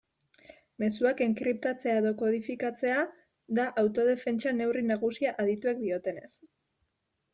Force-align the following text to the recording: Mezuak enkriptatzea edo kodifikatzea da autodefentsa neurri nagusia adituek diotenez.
Mezuak 0.83 1.19
enkriptatzea 1.25 1.97
edo 2.01 2.13
kodifikatzea 2.23 3.03
da 3.61 3.67
autodefentsa 3.85 4.55
neurri 4.63 4.85
nagusia 4.89 5.35
adituek 5.45 5.83
diotenez. 5.87 6.31